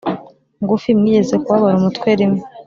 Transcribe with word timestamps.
ngufi 0.61 0.89
mwigeze 0.99 1.35
kubabara 1.43 1.77
umutwe 1.79 2.09
rimwe 2.19 2.41